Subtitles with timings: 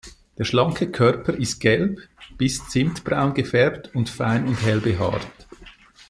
[0.39, 1.99] Der schlanke Körper ist gelb
[2.35, 5.27] bis zimtbraun gefärbt und fein und hell behaart.